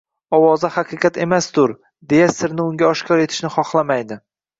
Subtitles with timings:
[0.35, 1.73] “Ovoza haqiqat emasdur”,
[2.13, 4.19] deya sirni unga oshkor etishni xohlamaydi.